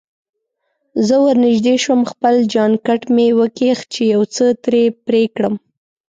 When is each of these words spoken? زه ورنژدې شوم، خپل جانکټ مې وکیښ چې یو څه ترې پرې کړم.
زه 1.07 1.15
ورنژدې 1.25 1.75
شوم، 1.83 2.01
خپل 2.11 2.35
جانکټ 2.53 3.01
مې 3.15 3.27
وکیښ 3.39 3.79
چې 3.93 4.01
یو 4.13 4.21
څه 4.35 4.45
ترې 4.63 4.83
پرې 5.05 5.23
کړم. 5.35 5.55